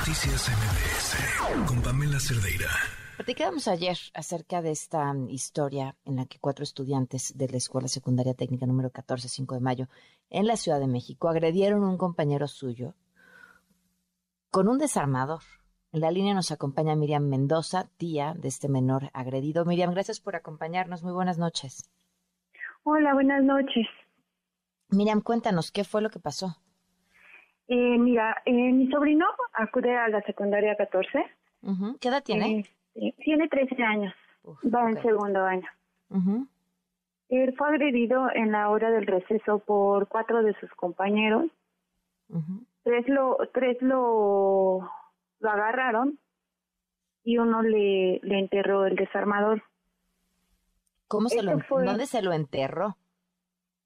Noticias 0.00 0.48
MBS 0.48 1.68
con 1.68 1.82
Pamela 1.82 2.18
Cerdeira. 2.18 2.70
Platicábamos 3.16 3.68
ayer 3.68 3.98
acerca 4.14 4.62
de 4.62 4.70
esta 4.70 5.14
historia 5.28 5.94
en 6.06 6.16
la 6.16 6.24
que 6.24 6.38
cuatro 6.38 6.62
estudiantes 6.62 7.36
de 7.36 7.48
la 7.48 7.58
Escuela 7.58 7.86
Secundaria 7.86 8.32
Técnica 8.32 8.64
número 8.64 8.88
14, 8.88 9.28
5 9.28 9.56
de 9.56 9.60
mayo, 9.60 9.88
en 10.30 10.46
la 10.46 10.56
Ciudad 10.56 10.80
de 10.80 10.86
México, 10.86 11.28
agredieron 11.28 11.84
a 11.84 11.90
un 11.90 11.98
compañero 11.98 12.48
suyo 12.48 12.94
con 14.50 14.68
un 14.68 14.78
desarmador. 14.78 15.42
En 15.92 16.00
la 16.00 16.10
línea 16.10 16.32
nos 16.32 16.50
acompaña 16.50 16.96
Miriam 16.96 17.24
Mendoza, 17.24 17.90
tía 17.98 18.32
de 18.38 18.48
este 18.48 18.70
menor 18.70 19.10
agredido. 19.12 19.66
Miriam, 19.66 19.90
gracias 19.90 20.18
por 20.18 20.34
acompañarnos. 20.34 21.02
Muy 21.02 21.12
buenas 21.12 21.36
noches. 21.36 21.90
Hola, 22.84 23.12
buenas 23.12 23.44
noches. 23.44 23.86
Miriam, 24.88 25.20
cuéntanos, 25.20 25.70
¿qué 25.70 25.84
fue 25.84 26.00
lo 26.00 26.08
que 26.08 26.20
pasó? 26.20 26.56
Eh, 27.72 27.98
mira, 27.98 28.42
eh, 28.46 28.72
mi 28.72 28.90
sobrino 28.90 29.26
acude 29.52 29.96
a 29.96 30.08
la 30.08 30.20
secundaria 30.22 30.74
14. 30.74 31.24
¿Qué 32.00 32.08
edad 32.08 32.20
tiene? 32.24 32.68
Eh, 32.96 33.14
tiene 33.18 33.48
13 33.48 33.80
años. 33.84 34.12
Va 34.44 34.90
en 34.90 35.00
segundo 35.00 35.44
año. 35.44 35.68
Él 37.28 37.54
fue 37.56 37.68
agredido 37.68 38.26
en 38.34 38.50
la 38.50 38.70
hora 38.70 38.90
del 38.90 39.06
receso 39.06 39.60
por 39.60 40.08
cuatro 40.08 40.42
de 40.42 40.52
sus 40.58 40.68
compañeros. 40.72 41.44
Tres 42.82 43.08
lo 43.08 43.36
tres 43.54 43.80
lo, 43.80 44.90
lo 45.38 45.50
agarraron 45.50 46.18
y 47.22 47.38
uno 47.38 47.62
le, 47.62 48.18
le 48.24 48.38
enterró 48.40 48.86
el 48.86 48.96
desarmador. 48.96 49.62
¿Cómo 51.06 51.28
se 51.28 51.42
lo, 51.44 51.58
¿Dónde 51.68 52.06
se 52.06 52.20
lo 52.22 52.32
enterró? 52.32 52.96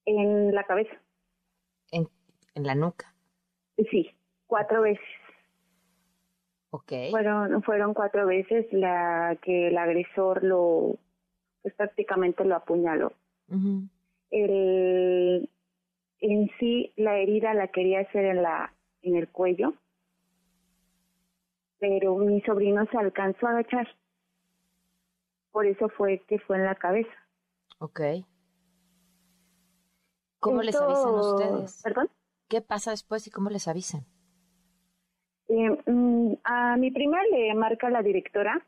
En 0.06 0.54
la 0.54 0.64
cabeza. 0.64 0.94
En, 1.90 2.08
en 2.54 2.62
la 2.62 2.74
nuca. 2.74 3.13
Sí, 3.90 4.10
cuatro 4.46 4.82
veces. 4.82 5.04
Ok. 6.70 6.92
Fueron, 7.10 7.62
fueron 7.62 7.94
cuatro 7.94 8.26
veces 8.26 8.66
la 8.72 9.36
que 9.42 9.68
el 9.68 9.78
agresor 9.78 10.42
lo, 10.42 10.96
pues 11.62 11.74
prácticamente 11.74 12.44
lo 12.44 12.56
apuñaló. 12.56 13.12
el, 14.30 15.48
en 16.20 16.50
sí, 16.58 16.92
la 16.96 17.18
herida 17.18 17.54
la 17.54 17.68
quería 17.68 18.00
hacer 18.00 18.24
en 18.24 18.42
la, 18.42 18.72
en 19.02 19.16
el 19.16 19.28
cuello, 19.28 19.74
pero 21.78 22.16
mi 22.16 22.40
sobrino 22.42 22.86
se 22.86 22.98
alcanzó 22.98 23.46
a 23.46 23.50
agachar. 23.50 23.88
Por 25.52 25.66
eso 25.66 25.88
fue 25.90 26.22
que 26.26 26.38
fue 26.40 26.56
en 26.56 26.64
la 26.64 26.74
cabeza. 26.74 27.12
Ok. 27.78 28.00
¿Cómo 30.40 30.62
les 30.62 30.74
avisan 30.74 31.14
ustedes? 31.14 31.80
¿Perdón? 31.82 32.10
¿Qué 32.54 32.60
pasa 32.60 32.92
después 32.92 33.26
y 33.26 33.32
cómo 33.32 33.50
les 33.50 33.66
avisan? 33.66 34.02
Eh, 35.48 35.76
mm, 35.86 36.34
a 36.44 36.76
mi 36.76 36.92
prima 36.92 37.18
le 37.24 37.52
marca 37.52 37.90
la 37.90 38.00
directora, 38.00 38.64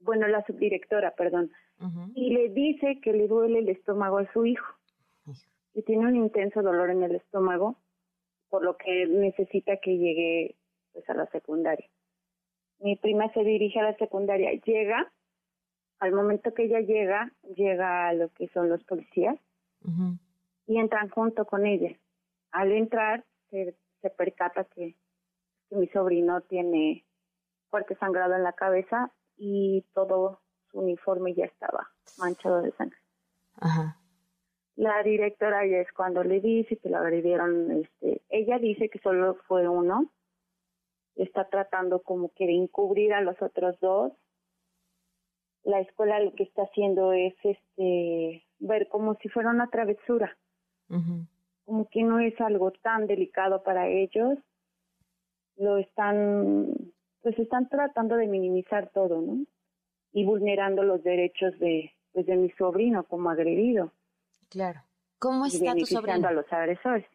bueno, 0.00 0.26
la 0.26 0.44
subdirectora, 0.44 1.14
perdón, 1.14 1.52
y 2.12 2.30
le 2.30 2.48
dice 2.48 2.98
que 3.00 3.12
le 3.12 3.28
duele 3.28 3.60
el 3.60 3.68
estómago 3.68 4.18
a 4.18 4.32
su 4.32 4.46
hijo, 4.46 4.66
y 5.74 5.82
tiene 5.82 6.08
un 6.08 6.16
intenso 6.16 6.60
dolor 6.60 6.90
en 6.90 7.04
el 7.04 7.14
estómago, 7.14 7.76
por 8.48 8.64
lo 8.64 8.76
que 8.76 9.06
necesita 9.06 9.76
que 9.76 9.96
llegue 9.96 10.56
pues 10.92 11.08
a 11.08 11.14
la 11.14 11.26
secundaria. 11.26 11.88
Mi 12.80 12.96
prima 12.96 13.32
se 13.32 13.44
dirige 13.44 13.78
a 13.78 13.84
la 13.84 13.96
secundaria, 13.96 14.50
llega, 14.64 15.12
al 16.00 16.12
momento 16.12 16.52
que 16.52 16.64
ella 16.64 16.80
llega, 16.80 17.32
llega 17.54 18.08
a 18.08 18.12
lo 18.12 18.28
que 18.30 18.48
son 18.48 18.68
los 18.68 18.82
policías 18.82 19.38
y 20.66 20.78
entran 20.80 21.10
junto 21.10 21.44
con 21.44 21.64
ella 21.64 21.96
al 22.52 22.72
entrar 22.72 23.24
se, 23.50 23.76
percata 24.16 24.64
que, 24.64 24.96
mi 25.70 25.86
sobrino 25.88 26.40
tiene 26.40 27.04
fuerte 27.68 27.94
sangrado 27.96 28.34
en 28.34 28.42
la 28.42 28.54
cabeza 28.54 29.12
y 29.36 29.86
todo 29.94 30.40
su 30.68 30.80
uniforme 30.80 31.32
ya 31.32 31.44
estaba 31.44 31.88
manchado 32.18 32.60
de 32.60 32.72
sangre. 32.72 32.98
La 34.74 35.00
directora 35.04 35.64
ya 35.66 35.76
es 35.76 35.92
cuando 35.92 36.24
le 36.24 36.40
dice 36.40 36.76
que 36.78 36.88
lo 36.88 36.98
agredieron, 36.98 37.70
este, 37.70 38.22
ella 38.30 38.58
dice 38.58 38.88
que 38.88 38.98
solo 38.98 39.36
fue 39.46 39.68
uno, 39.68 40.10
está 41.14 41.48
tratando 41.48 42.02
como 42.02 42.32
que 42.32 42.46
de 42.46 42.54
encubrir 42.56 43.12
a 43.14 43.20
los 43.20 43.40
otros 43.40 43.78
dos. 43.78 44.12
La 45.62 45.78
escuela 45.80 46.18
lo 46.18 46.32
que 46.32 46.44
está 46.44 46.62
haciendo 46.62 47.12
es 47.12 47.34
este 47.44 48.44
ver 48.58 48.88
como 48.88 49.14
si 49.16 49.28
fuera 49.28 49.50
una 49.50 49.68
travesura 49.68 50.36
como 51.70 51.88
que 51.88 52.02
no 52.02 52.18
es 52.18 52.34
algo 52.40 52.72
tan 52.72 53.06
delicado 53.06 53.62
para 53.62 53.86
ellos, 53.86 54.36
lo 55.56 55.76
están, 55.78 56.66
pues 57.22 57.38
están 57.38 57.68
tratando 57.68 58.16
de 58.16 58.26
minimizar 58.26 58.90
todo, 58.90 59.20
¿no? 59.20 59.46
Y 60.12 60.24
vulnerando 60.24 60.82
los 60.82 61.04
derechos 61.04 61.56
de, 61.60 61.94
pues 62.12 62.26
de 62.26 62.34
mi 62.34 62.50
sobrino 62.58 63.04
como 63.04 63.30
agredido. 63.30 63.92
Claro. 64.48 64.80
¿Cómo 65.20 65.46
está 65.46 65.76
tu 65.76 65.86
sobrino? 65.86 66.26
a 66.26 66.32
los 66.32 66.52
agresores. 66.52 67.06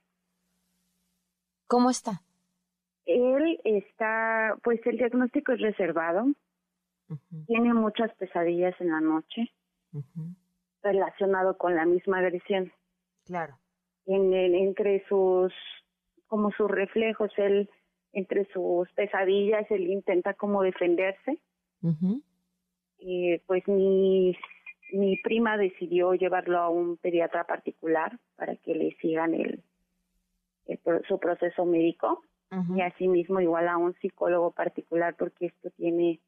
¿Cómo 1.67 1.89
está? 1.89 2.22
Él 3.05 3.59
está, 3.66 4.55
pues 4.63 4.79
el 4.85 4.95
diagnóstico 4.95 5.51
es 5.51 5.59
reservado. 5.59 6.27
Tiene 7.45 7.73
muchas 7.73 8.09
pesadillas 8.16 8.79
en 8.79 8.91
la 8.91 9.01
noche 9.01 9.51
relacionado 10.81 11.57
con 11.57 11.75
la 11.75 11.85
misma 11.85 12.19
agresión. 12.19 12.72
Claro 13.25 13.57
en 14.05 14.33
entre 14.33 15.05
sus 15.07 15.53
como 16.27 16.51
sus 16.51 16.69
reflejos 16.69 17.31
él 17.38 17.69
entre 18.13 18.45
sus 18.53 18.91
pesadillas 18.93 19.69
él 19.69 19.89
intenta 19.89 20.33
como 20.33 20.63
defenderse. 20.63 21.39
Pues 23.47 23.67
mi 23.67 24.35
mi 24.91 25.17
prima 25.17 25.57
decidió 25.57 26.13
llevarlo 26.13 26.59
a 26.59 26.69
un 26.69 26.97
pediatra 26.97 27.43
particular 27.45 28.17
para 28.35 28.55
que 28.55 28.75
le 28.75 28.95
sigan 29.01 29.33
el, 29.33 29.63
su 31.07 31.19
proceso 31.19 31.66
médico. 31.66 32.23
Y 32.73 32.79
asimismo 32.79 33.41
igual 33.41 33.67
a 33.67 33.75
un 33.75 33.95
psicólogo 33.95 34.51
particular 34.51 35.16
porque 35.17 35.47
esto 35.47 35.72
tiene 35.72 36.22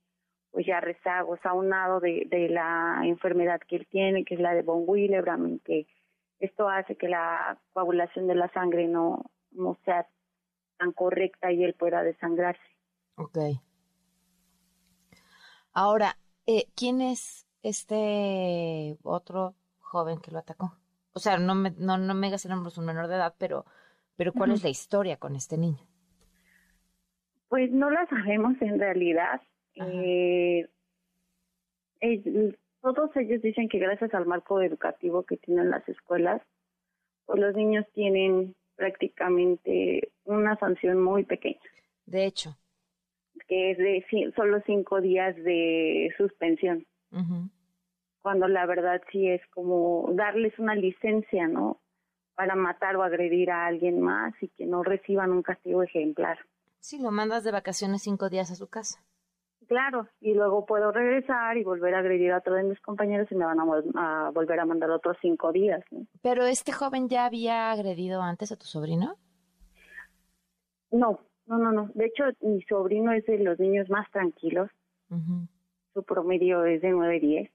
pues 0.51 0.65
ya 0.65 0.81
rezagos 0.81 1.39
aunado 1.45 2.01
de, 2.01 2.25
de 2.29 2.49
la 2.49 3.01
enfermedad 3.05 3.61
que 3.61 3.77
él 3.77 3.87
tiene 3.89 4.25
que 4.25 4.33
es 4.33 4.41
la 4.41 4.53
de 4.53 4.61
von 4.61 4.83
Willebrand 4.85 5.61
que 5.61 5.85
esto 6.39 6.69
hace 6.69 6.95
que 6.95 7.07
la 7.07 7.57
coagulación 7.73 8.27
de 8.27 8.35
la 8.35 8.51
sangre 8.53 8.87
no, 8.87 9.25
no 9.51 9.77
sea 9.85 10.07
tan 10.77 10.91
correcta 10.93 11.51
y 11.51 11.63
él 11.63 11.73
pueda 11.73 12.03
desangrarse. 12.03 12.61
Ok. 13.15 13.37
Ahora, 15.73 16.17
eh, 16.45 16.67
¿quién 16.75 17.01
es 17.01 17.47
este 17.63 18.97
otro 19.03 19.55
joven 19.79 20.19
que 20.19 20.31
lo 20.31 20.39
atacó? 20.39 20.73
O 21.13 21.19
sea, 21.19 21.37
no 21.37 21.55
me, 21.55 21.71
no, 21.71 21.97
no 21.97 22.13
me 22.13 22.27
digas 22.27 22.45
el 22.45 22.51
nombre, 22.51 22.69
es 22.69 22.77
un 22.77 22.85
menor 22.85 23.07
de 23.07 23.15
edad, 23.15 23.35
pero, 23.37 23.65
pero 24.15 24.33
¿cuál 24.33 24.51
es 24.51 24.63
la 24.63 24.69
historia 24.69 25.17
con 25.17 25.35
este 25.35 25.57
niño? 25.57 25.83
Pues 27.49 27.71
no 27.71 27.89
la 27.89 28.05
sabemos 28.07 28.53
en 28.61 28.79
realidad. 28.79 29.41
Eh, 29.75 30.69
todos 32.81 33.15
ellos 33.15 33.41
dicen 33.41 33.69
que 33.69 33.79
gracias 33.79 34.13
al 34.13 34.25
marco 34.25 34.61
educativo 34.61 35.23
que 35.23 35.37
tienen 35.37 35.69
las 35.69 35.87
escuelas, 35.89 36.41
pues 37.25 37.39
los 37.39 37.55
niños 37.55 37.85
tienen 37.93 38.55
prácticamente 38.75 40.11
una 40.23 40.57
sanción 40.57 41.01
muy 41.01 41.23
pequeña. 41.23 41.59
De 42.05 42.25
hecho. 42.25 42.57
Que 43.47 43.71
es 43.71 43.77
de 43.77 44.33
solo 44.35 44.61
cinco 44.65 45.01
días 45.01 45.35
de 45.35 46.13
suspensión. 46.17 46.85
Cuando 48.21 48.47
la 48.47 48.65
verdad 48.65 49.01
sí 49.11 49.27
es 49.29 49.41
como 49.53 50.09
darles 50.13 50.57
una 50.59 50.75
licencia, 50.75 51.47
¿no? 51.47 51.79
Para 52.35 52.55
matar 52.55 52.95
o 52.95 53.03
agredir 53.03 53.51
a 53.51 53.65
alguien 53.65 54.01
más 54.01 54.33
y 54.41 54.49
que 54.49 54.65
no 54.65 54.83
reciban 54.83 55.31
un 55.31 55.41
castigo 55.41 55.83
ejemplar. 55.83 56.37
Sí, 56.79 56.99
lo 57.01 57.11
mandas 57.11 57.43
de 57.43 57.51
vacaciones 57.51 58.03
cinco 58.03 58.29
días 58.29 58.51
a 58.51 58.55
su 58.55 58.67
casa. 58.67 59.03
Claro, 59.67 60.07
y 60.21 60.33
luego 60.33 60.65
puedo 60.65 60.91
regresar 60.93 61.57
y 61.57 61.63
volver 61.63 61.93
a 61.93 61.99
agredir 61.99 62.31
a 62.31 62.37
otro 62.37 62.55
de 62.55 62.63
mis 62.63 62.79
compañeros 62.79 63.27
y 63.29 63.35
me 63.35 63.43
van 63.43 63.59
a, 63.59 64.31
volver 64.31 64.59
a 64.61 64.65
mandar 64.65 64.89
otros 64.91 65.17
cinco 65.21 65.51
días. 65.51 65.83
¿Pero 66.21 66.45
este 66.45 66.71
joven 66.71 67.09
ya 67.09 67.25
había 67.25 67.71
agredido 67.71 68.21
antes 68.21 68.51
a 68.53 68.55
tu 68.55 68.65
sobrino? 68.65 69.17
No, 70.89 71.19
no, 71.47 71.57
no, 71.57 71.73
no. 71.73 71.89
De 71.95 72.05
hecho, 72.05 72.23
mi 72.39 72.61
sobrino 72.63 73.11
es 73.11 73.25
de 73.25 73.39
los 73.39 73.59
niños 73.59 73.89
más 73.89 74.09
tranquilos. 74.11 74.69
Su 75.93 76.03
promedio 76.03 76.63
es 76.63 76.81
de 76.81 76.93
9-10. 76.93 77.51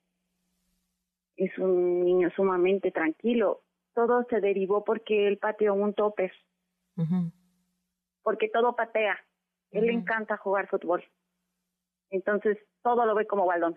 Es 1.37 1.59
un 1.59 2.05
niño 2.05 2.29
sumamente 2.37 2.91
tranquilo. 2.91 3.63
Todo 3.95 4.25
se 4.29 4.41
derivó 4.41 4.85
porque 4.85 5.29
él 5.29 5.39
pateó 5.39 5.73
un 5.73 5.95
topper. 5.95 6.33
Porque 8.23 8.51
todo 8.51 8.77
patea. 8.77 9.19
Él 9.71 9.87
le 9.87 9.93
encanta 9.95 10.37
jugar 10.37 10.69
fútbol. 10.69 11.03
Entonces, 12.13 12.59
todo 12.83 13.05
lo 13.05 13.15
ve 13.15 13.27
como 13.27 13.47
baldón. 13.47 13.77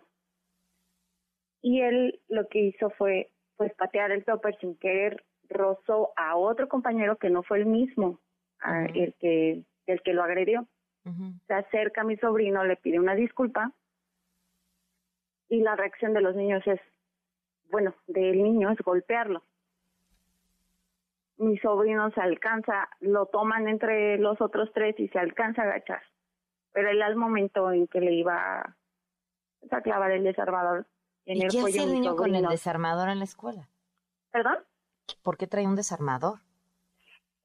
Y 1.61 1.81
él 1.81 2.21
lo 2.27 2.47
que 2.47 2.59
hizo 2.59 2.91
fue, 2.91 3.31
pues, 3.57 3.73
patear 3.73 4.11
el 4.11 4.23
topper 4.23 4.55
sin 4.59 4.77
querer, 4.77 5.25
rozó 5.49 6.11
a 6.15 6.35
otro 6.35 6.67
compañero 6.67 7.17
que 7.17 7.31
no 7.31 7.41
fue 7.41 7.57
el 7.59 7.65
mismo, 7.65 8.19
el 8.93 9.15
que 9.19 9.63
el 9.87 10.01
que 10.01 10.13
lo 10.13 10.23
agredió. 10.23 10.67
Se 11.47 11.53
acerca 11.53 12.01
a 12.01 12.03
mi 12.03 12.17
sobrino, 12.17 12.63
le 12.63 12.77
pide 12.77 12.99
una 12.99 13.13
disculpa 13.13 13.71
y 15.49 15.61
la 15.61 15.75
reacción 15.75 16.13
de 16.13 16.21
los 16.21 16.35
niños 16.35 16.65
es, 16.65 16.79
bueno, 17.69 17.93
del 18.07 18.41
niño 18.41 18.71
es 18.71 18.79
golpearlo. 18.79 19.43
Mi 21.37 21.57
sobrino 21.59 22.09
se 22.11 22.21
alcanza, 22.21 22.89
lo 23.01 23.27
toman 23.27 23.67
entre 23.67 24.17
los 24.17 24.41
otros 24.41 24.71
tres 24.73 24.99
y 24.99 25.07
se 25.09 25.19
alcanza 25.19 25.61
a 25.61 25.65
agachar. 25.65 26.01
Pero 26.75 26.89
él 26.89 27.01
al 27.01 27.15
momento 27.15 27.71
en 27.71 27.87
que 27.87 28.01
le 28.01 28.13
iba 28.13 28.75
a 29.71 29.81
clavar 29.81 30.11
el 30.11 30.25
desarmador 30.25 30.85
en 31.25 31.37
¿Y 31.37 31.47
qué 31.47 31.61
hace 31.61 31.83
el 31.83 31.93
niño 31.93 32.17
con 32.17 32.35
el 32.35 32.45
desarmador 32.47 33.07
en 33.07 33.19
la 33.19 33.23
escuela? 33.23 33.69
¿Perdón? 34.29 34.57
¿Por 35.23 35.37
qué 35.37 35.47
trae 35.47 35.65
un 35.65 35.77
desarmador? 35.77 36.39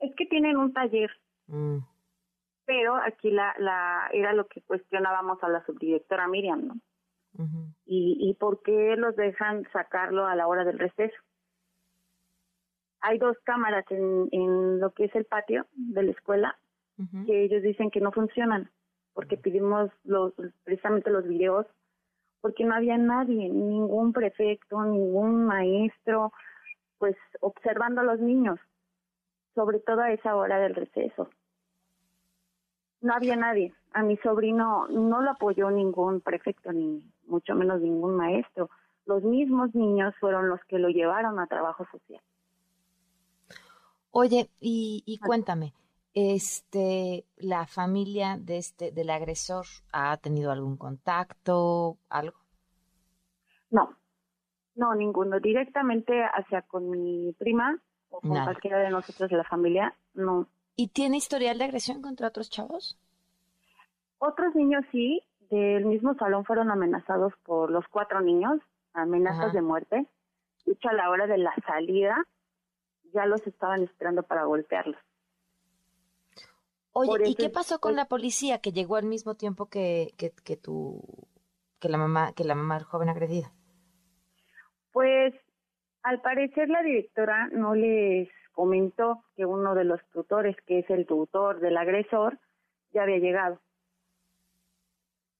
Es 0.01 0.13
que 0.17 0.27
tienen 0.27 0.57
un 0.57 0.73
taller. 0.73 1.13
Mm. 1.47 1.79
Pero 2.65 2.97
aquí 2.97 3.31
la, 3.31 3.55
la 3.59 4.11
era 4.13 4.33
lo 4.33 4.49
que 4.49 4.63
cuestionábamos 4.63 5.41
a 5.45 5.49
la 5.49 5.65
subdirectora 5.65 6.27
Miriam, 6.27 6.67
¿no? 6.67 6.75
y, 7.87 8.17
y 8.19 8.35
por 8.35 8.63
qué 8.63 8.97
los 8.97 9.15
dejan 9.15 9.65
sacarlo 9.73 10.27
a 10.27 10.35
la 10.35 10.49
hora 10.49 10.65
del 10.65 10.81
receso. 10.81 11.17
Hay 13.01 13.19
dos 13.19 13.37
cámaras 13.45 13.85
en, 13.91 14.29
en 14.33 14.81
lo 14.81 14.93
que 14.93 15.05
es 15.05 15.15
el 15.15 15.25
patio 15.25 15.67
de 15.77 16.03
la 16.03 16.11
escuela 16.11 16.59
que 17.25 17.45
ellos 17.45 17.63
dicen 17.63 17.91
que 17.91 18.01
no 18.01 18.13
funcionan 18.13 18.71
porque 19.15 19.37
pedimos 19.37 19.91
los 20.05 20.33
precisamente 20.65 21.11
los 21.11 21.27
videos 21.27 21.67
porque 22.41 22.65
no 22.65 22.75
había 22.75 22.97
nadie, 22.97 23.49
ningún 23.49 24.13
prefecto, 24.13 24.83
ningún 24.83 25.45
maestro, 25.45 26.33
pues 26.99 27.17
observando 27.41 28.01
a 28.01 28.05
los 28.05 28.19
niños, 28.21 28.59
sobre 29.55 29.81
todo 29.81 30.01
a 30.01 30.13
esa 30.13 30.35
hora 30.37 30.59
del 30.59 30.75
receso. 30.75 31.29
No 33.01 33.15
había 33.15 33.37
nadie. 33.37 33.75
A 33.93 34.03
mi 34.03 34.17
sobrino 34.19 34.87
no 34.89 35.21
lo 35.21 35.31
apoyó 35.31 35.71
ningún 35.71 36.21
prefecto 36.21 36.73
ni 36.73 37.03
mucho 37.27 37.55
menos 37.55 37.81
ningún 37.81 38.17
maestro. 38.17 38.71
Los 39.07 39.23
mismos 39.23 39.75
niños 39.75 40.15
fueron 40.21 40.49
los 40.49 40.61
que 40.65 40.79
lo 40.79 40.89
llevaron 40.89 41.39
a 41.41 41.47
trabajo 41.47 41.87
social. 41.91 42.21
Oye, 44.13 44.51
y, 44.61 45.03
y 45.07 45.19
cuéntame, 45.19 45.73
este, 46.15 47.25
la 47.37 47.67
familia 47.67 48.37
de 48.39 48.59
este, 48.59 48.91
del 48.91 49.11
agresor 49.11 49.67
ha 49.93 50.17
tenido 50.17 50.51
algún 50.51 50.77
contacto, 50.77 51.99
algo? 52.09 52.37
No, 53.71 53.97
no, 54.75 54.95
ninguno. 54.95 55.41
Directamente 55.41 56.23
hacia 56.23 56.63
con 56.63 56.91
mi 56.91 57.33
prima 57.35 57.79
o 58.09 58.21
con 58.21 58.31
cualquiera 58.31 58.79
de 58.79 58.91
nosotros 58.91 59.31
de 59.31 59.37
la 59.37 59.45
familia, 59.45 59.95
no. 60.15 60.49
¿Y 60.75 60.89
tiene 60.89 61.19
historial 61.19 61.59
de 61.59 61.65
agresión 61.65 62.03
contra 62.03 62.29
otros 62.29 62.51
chavos? 62.51 62.99
Otros 64.19 64.55
niños 64.55 64.85
sí, 64.91 65.23
del 65.51 65.85
mismo 65.85 66.15
salón 66.15 66.45
fueron 66.45 66.71
amenazados 66.71 67.33
por 67.45 67.71
los 67.71 67.87
cuatro 67.89 68.21
niños, 68.21 68.61
amenazas 68.93 69.53
de 69.53 69.63
muerte. 69.63 70.07
De 70.67 70.73
hecho, 70.73 70.89
a 70.89 70.93
la 70.93 71.11
hora 71.11 71.27
de 71.27 71.39
la 71.39 71.55
salida 71.67 72.17
ya 73.13 73.27
los 73.27 73.47
estaban 73.47 73.83
esperando 73.83 74.23
para 74.23 74.45
golpearlos. 74.45 75.01
Oye, 76.93 77.29
¿y 77.29 77.35
qué 77.35 77.51
pasó 77.51 77.79
con 77.79 77.95
la 77.95 78.07
policía 78.07 78.61
que 78.61 78.73
llegó 78.73 78.97
al 78.97 79.05
mismo 79.05 79.35
tiempo 79.37 79.67
que, 79.67 80.13
que, 80.17 80.33
que 80.45 80.57
tu, 80.57 81.03
que 81.79 81.89
la 81.89 81.99
mamá, 81.99 82.33
que 82.33 82.45
la 82.45 82.55
mamá 82.55 82.75
del 82.77 82.85
joven 82.85 83.09
agredido? 83.09 83.49
Pues 84.93 85.35
al 86.03 86.21
parecer 86.21 86.69
la 86.69 86.83
directora 86.83 87.49
no 87.53 87.75
les 87.75 88.29
comentó 88.53 89.23
que 89.37 89.47
uno 89.47 89.75
de 89.75 89.85
los 89.85 90.01
tutores, 90.13 90.57
que 90.67 90.81
es 90.81 90.91
el 90.91 91.07
tutor 91.07 91.61
del 91.61 91.77
agresor, 91.77 92.39
ya 92.93 93.03
había 93.03 93.19
llegado 93.19 93.61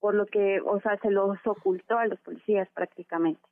por 0.01 0.15
lo 0.15 0.27
que, 0.27 0.61
o 0.61 0.81
sea, 0.81 0.99
se 0.99 1.11
los 1.11 1.39
ocultó 1.47 1.99
a 1.99 2.07
los 2.07 2.19
policías 2.21 2.69
prácticamente. 2.71 3.43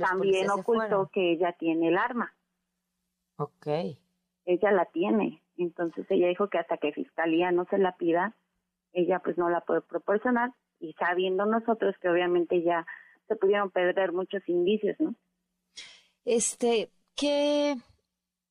También 0.00 0.48
ocultó 0.50 1.10
que 1.12 1.32
ella 1.32 1.52
tiene 1.58 1.88
el 1.88 1.98
arma. 1.98 2.32
Ok. 3.36 3.66
Ella 4.46 4.70
la 4.72 4.86
tiene. 4.86 5.42
Entonces 5.56 6.06
ella 6.10 6.28
dijo 6.28 6.48
que 6.48 6.58
hasta 6.58 6.76
que 6.76 6.92
fiscalía 6.92 7.50
no 7.52 7.64
se 7.70 7.78
la 7.78 7.96
pida, 7.96 8.34
ella 8.92 9.20
pues 9.20 9.36
no 9.38 9.48
la 9.48 9.60
puede 9.60 9.80
proporcionar 9.82 10.52
y 10.78 10.92
sabiendo 10.94 11.46
nosotros 11.46 11.94
que 12.00 12.08
obviamente 12.08 12.62
ya 12.62 12.86
se 13.28 13.36
pudieron 13.36 13.70
perder 13.70 14.12
muchos 14.12 14.46
indicios, 14.48 14.96
¿no? 15.00 15.14
Este, 16.24 16.90
¿qué, 17.16 17.76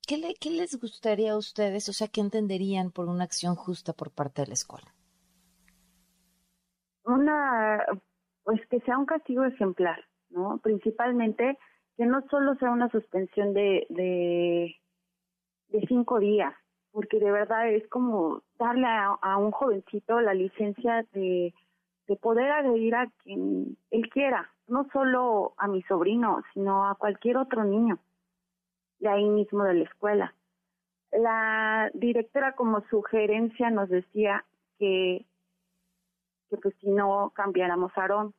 qué, 0.08 0.18
le, 0.18 0.34
qué 0.36 0.50
les 0.50 0.80
gustaría 0.80 1.34
a 1.34 1.38
ustedes? 1.38 1.90
O 1.90 1.94
sea, 1.94 2.08
¿qué 2.08 2.22
entenderían 2.22 2.92
por 2.92 3.08
una 3.08 3.24
acción 3.24 3.56
justa 3.56 3.94
por 3.94 4.12
parte 4.12 4.42
de 4.42 4.48
la 4.48 4.54
escuela? 4.54 4.96
una, 7.06 7.86
pues 8.44 8.60
que 8.68 8.80
sea 8.82 8.98
un 8.98 9.06
castigo 9.06 9.46
ejemplar, 9.46 10.04
¿no? 10.30 10.60
Principalmente 10.62 11.58
que 11.98 12.06
no 12.06 12.26
solo 12.30 12.56
sea 12.56 12.72
una 12.72 12.90
suspensión 12.90 13.54
de, 13.54 13.86
de, 13.90 14.76
de 15.70 15.88
cinco 15.88 16.20
días, 16.20 16.54
porque 16.96 17.20
de 17.20 17.30
verdad 17.30 17.70
es 17.70 17.86
como 17.90 18.42
darle 18.58 18.88
a, 18.88 19.38
un 19.38 19.52
jovencito 19.52 20.22
la 20.22 20.34
licencia 20.34 21.06
de, 21.12 21.54
de 22.08 22.16
poder 22.16 22.50
agredir 22.50 22.96
a 22.96 23.12
quien 23.22 23.78
él 23.92 24.10
quiera, 24.10 24.50
no 24.70 24.88
solo 24.94 25.56
a 25.58 25.68
mi 25.68 25.84
sobrino, 25.84 26.42
sino 26.54 26.88
a 26.88 26.96
cualquier 26.96 27.36
otro 27.36 27.66
niño 27.66 28.00
de 29.00 29.10
ahí 29.10 29.26
mismo 29.26 29.66
de 29.66 29.74
la 29.74 29.84
escuela. 29.84 30.34
La 31.12 31.92
directora 31.94 32.54
como 32.54 32.80
sugerencia 32.90 33.70
nos 33.72 33.90
decía 33.90 34.46
que 34.80 35.26
que 36.50 36.56
pues 36.56 36.76
si 36.80 36.90
no 36.90 37.34
cambiáramos 37.36 37.92
a 37.98 38.02
Aarón. 38.04 38.34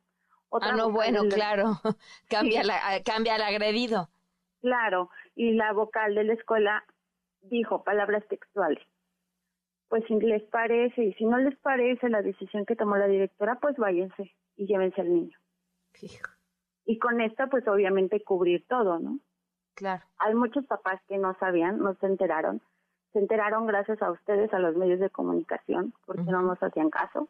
ah, 0.51 0.71
no, 0.71 0.89
bueno, 0.89 1.21
claro, 1.29 1.73
cambia, 2.27 2.63
la, 2.63 2.75
ah, 2.83 3.03
cambia 3.05 3.35
al 3.35 3.43
agredido. 3.43 4.09
Claro, 4.61 5.11
y 5.35 5.51
la 5.51 5.73
vocal 5.73 6.15
de 6.15 6.23
la 6.23 6.33
escuela 6.33 6.83
dijo 7.49 7.83
palabras 7.83 8.25
textuales. 8.27 8.83
Pues 9.89 10.03
si 10.07 10.15
les 10.19 10.43
parece 10.43 11.03
y 11.03 11.13
si 11.13 11.25
no 11.25 11.37
les 11.37 11.57
parece 11.59 12.09
la 12.09 12.21
decisión 12.21 12.65
que 12.65 12.75
tomó 12.75 12.97
la 12.97 13.07
directora, 13.07 13.59
pues 13.61 13.77
váyanse 13.77 14.35
y 14.55 14.65
llévense 14.65 15.01
al 15.01 15.13
niño. 15.13 15.37
Y 16.85 16.99
con 16.99 17.21
esta, 17.21 17.47
pues 17.47 17.67
obviamente 17.67 18.23
cubrir 18.23 18.65
todo, 18.67 18.99
¿no? 18.99 19.19
Claro. 19.75 20.03
Hay 20.17 20.33
muchos 20.35 20.65
papás 20.65 21.01
que 21.07 21.17
no 21.17 21.35
sabían, 21.39 21.79
no 21.79 21.95
se 21.95 22.05
enteraron. 22.05 22.61
Se 23.13 23.19
enteraron 23.19 23.65
gracias 23.65 24.01
a 24.01 24.11
ustedes, 24.11 24.53
a 24.53 24.59
los 24.59 24.75
medios 24.75 24.99
de 24.99 25.09
comunicación, 25.09 25.93
porque 26.05 26.23
no 26.23 26.41
nos 26.41 26.61
hacían 26.61 26.89
caso 26.89 27.29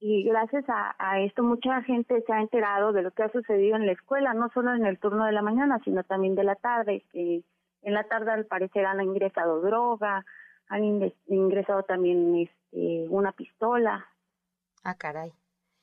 y 0.00 0.24
gracias 0.24 0.64
a, 0.68 1.20
esto 1.20 1.42
mucha 1.42 1.82
gente 1.82 2.22
se 2.22 2.32
ha 2.32 2.40
enterado 2.40 2.92
de 2.92 3.02
lo 3.02 3.10
que 3.10 3.22
ha 3.22 3.30
sucedido 3.30 3.76
en 3.76 3.84
la 3.84 3.92
escuela, 3.92 4.32
no 4.32 4.48
solo 4.54 4.74
en 4.74 4.86
el 4.86 4.98
turno 4.98 5.26
de 5.26 5.32
la 5.32 5.42
mañana, 5.42 5.78
sino 5.84 6.02
también 6.04 6.34
de 6.34 6.44
la 6.44 6.54
tarde, 6.54 7.04
que 7.12 7.44
en 7.82 7.94
la 7.94 8.04
tarde 8.04 8.30
al 8.32 8.46
parecer 8.46 8.86
han 8.86 9.00
ingresado 9.00 9.60
droga, 9.60 10.24
han 10.68 10.84
ingresado 11.26 11.82
también 11.82 12.36
este, 12.36 13.06
una 13.08 13.32
pistola. 13.32 14.06
Ah, 14.84 14.94
caray. 14.96 15.32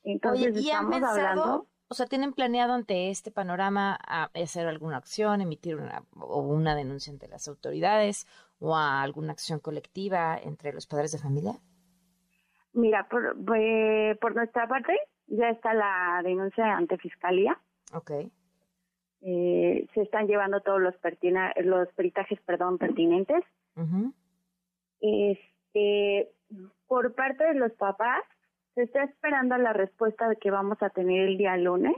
Entonces 0.03 0.47
Oye, 0.47 0.61
¿y 0.61 0.69
estamos 0.69 0.95
han 0.95 1.03
hablando... 1.03 1.67
O 1.89 1.93
sea, 1.93 2.05
¿tienen 2.05 2.33
planeado 2.33 2.73
ante 2.73 3.09
este 3.09 3.31
panorama 3.31 3.97
hacer 4.33 4.67
alguna 4.67 4.97
acción, 4.97 5.39
emitir 5.39 5.77
una, 5.77 6.03
o 6.19 6.41
una 6.41 6.75
denuncia 6.75 7.13
ante 7.13 7.29
las 7.29 7.47
autoridades 7.47 8.27
o 8.59 8.75
a 8.75 9.01
alguna 9.01 9.31
acción 9.31 9.59
colectiva 9.59 10.37
entre 10.37 10.73
los 10.73 10.85
padres 10.85 11.13
de 11.13 11.17
familia? 11.17 11.53
Mira, 12.73 13.07
por, 13.07 13.37
por 14.19 14.35
nuestra 14.35 14.67
parte 14.67 14.93
ya 15.27 15.49
está 15.49 15.73
la 15.73 16.21
denuncia 16.23 16.75
ante 16.75 16.97
fiscalía. 16.97 17.57
Ok. 17.93 18.11
Eh, 19.21 19.87
se 19.93 20.01
están 20.01 20.27
llevando 20.27 20.61
todos 20.61 20.81
los 20.81 20.95
los 21.63 21.87
peritajes, 21.93 22.39
perdón, 22.41 22.77
pertinentes. 22.77 23.43
Este, 24.99 26.29
por 26.87 27.13
parte 27.15 27.43
de 27.43 27.55
los 27.55 27.71
papás 27.73 28.23
se 28.75 28.83
está 28.83 29.03
esperando 29.03 29.57
la 29.57 29.73
respuesta 29.73 30.29
de 30.29 30.35
que 30.35 30.51
vamos 30.51 30.81
a 30.81 30.89
tener 30.89 31.27
el 31.27 31.37
día 31.37 31.57
lunes, 31.57 31.95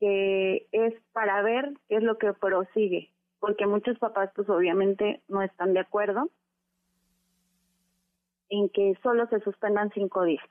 que 0.00 0.66
es 0.72 0.94
para 1.12 1.42
ver 1.42 1.72
qué 1.88 1.96
es 1.96 2.02
lo 2.02 2.18
que 2.18 2.32
prosigue, 2.32 3.10
porque 3.40 3.66
muchos 3.66 3.98
papás 3.98 4.30
pues 4.34 4.48
obviamente 4.48 5.22
no 5.28 5.42
están 5.42 5.74
de 5.74 5.80
acuerdo 5.80 6.30
en 8.48 8.68
que 8.68 8.96
solo 9.02 9.26
se 9.28 9.40
suspendan 9.40 9.90
cinco 9.94 10.24
días. 10.24 10.44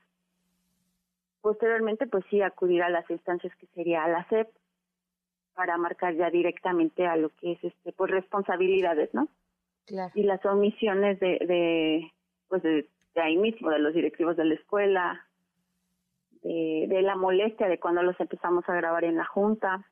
Posteriormente, 1.40 2.06
pues 2.06 2.24
sí, 2.30 2.40
acudir 2.40 2.82
a 2.82 2.88
las 2.88 3.08
instancias 3.10 3.54
que 3.56 3.66
sería 3.68 4.04
a 4.04 4.08
la 4.08 4.28
SEP 4.28 4.48
para 5.54 5.76
marcar 5.76 6.14
ya 6.14 6.30
directamente 6.30 7.06
a 7.06 7.16
lo 7.16 7.30
que 7.30 7.52
es 7.52 7.64
este 7.64 7.92
pues 7.92 8.10
responsabilidades, 8.10 9.12
¿no? 9.14 9.28
Claro. 9.86 10.12
Y 10.14 10.22
las 10.22 10.44
omisiones 10.46 11.18
de, 11.20 11.38
de 11.46 12.12
pues 12.48 12.62
de, 12.62 12.86
ahí 13.16 13.36
mismo, 13.36 13.70
de 13.70 13.78
los 13.78 13.94
directivos 13.94 14.36
de 14.36 14.44
la 14.44 14.54
escuela, 14.54 15.26
de, 16.42 16.86
de 16.88 17.02
la 17.02 17.16
molestia 17.16 17.68
de 17.68 17.78
cuando 17.78 18.02
los 18.02 18.18
empezamos 18.20 18.68
a 18.68 18.74
grabar 18.74 19.04
en 19.04 19.16
la 19.16 19.24
junta. 19.24 19.84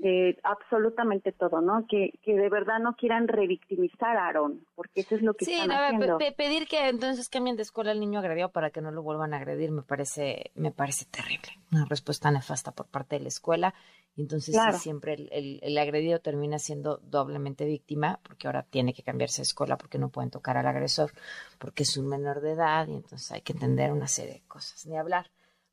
De 0.00 0.38
absolutamente 0.42 1.32
todo, 1.32 1.60
¿no? 1.60 1.86
Que, 1.86 2.18
que 2.22 2.34
de 2.34 2.48
verdad 2.48 2.78
no 2.80 2.94
quieran 2.94 3.28
revictimizar 3.28 4.16
a 4.16 4.26
Aarón, 4.26 4.66
porque 4.74 5.00
eso 5.00 5.14
es 5.14 5.22
lo 5.22 5.34
que 5.34 5.44
sí, 5.44 5.52
están 5.52 5.68
no, 5.68 5.74
haciendo. 5.74 6.18
pedir 6.36 6.66
que 6.66 6.88
entonces 6.88 7.28
cambien 7.28 7.56
de 7.56 7.62
escuela 7.62 7.90
al 7.90 8.00
niño 8.00 8.18
agredido 8.18 8.50
para 8.50 8.70
que 8.70 8.80
no 8.80 8.90
lo 8.90 9.02
vuelvan 9.02 9.34
a 9.34 9.36
agredir 9.36 9.70
me 9.70 9.82
parece 9.82 10.50
me 10.54 10.70
parece 10.70 11.04
terrible. 11.04 11.50
Una 11.70 11.84
respuesta 11.84 12.30
nefasta 12.30 12.72
por 12.72 12.86
parte 12.86 13.16
de 13.16 13.22
la 13.22 13.28
escuela. 13.28 13.74
Y 14.16 14.22
entonces 14.22 14.56
siempre 14.80 15.14
el, 15.14 15.60
el, 15.62 15.78
agredido 15.78 16.18
termina 16.18 16.58
siendo 16.58 16.98
doblemente 16.98 17.64
víctima 17.64 18.18
porque 18.24 18.48
ahora 18.48 18.64
tiene 18.68 18.92
que 18.92 19.04
cambiarse 19.04 19.38
de 19.38 19.44
escuela 19.44 19.78
porque 19.78 19.98
no 19.98 20.08
pueden 20.08 20.30
tocar 20.30 20.56
al 20.56 20.66
agresor 20.66 21.12
porque 21.58 21.84
es 21.84 21.96
un 21.96 22.08
menor 22.08 22.40
de 22.40 22.52
edad 22.52 22.88
y 22.88 22.96
entonces 22.96 23.30
hay 23.30 23.42
que 23.42 23.52
entender 23.52 23.92
una 23.92 24.08
serie 24.08 24.34
de 24.34 24.42
cosas, 24.48 24.84
ni 24.86 24.98
hablar. 24.98 25.30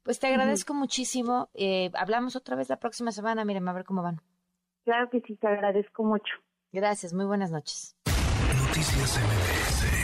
Pues 0.07 0.19
te 0.19 0.27
agradezco 0.27 0.73
muchísimo. 0.73 1.49
Eh, 1.53 1.91
hablamos 1.93 2.37
otra 2.37 2.55
vez 2.55 2.69
la 2.69 2.77
próxima 2.77 3.11
semana. 3.11 3.43
Miren, 3.43 3.67
a 3.67 3.73
ver 3.73 3.83
cómo 3.83 4.01
van. 4.01 4.21
Claro 4.85 5.09
que 5.09 5.19
sí, 5.19 5.35
te 5.35 5.47
agradezco 5.47 6.01
mucho. 6.05 6.33
Gracias, 6.71 7.11
muy 7.11 7.25
buenas 7.25 7.51
noches. 7.51 7.93
Noticias 8.67 9.19
MBS 9.19 9.96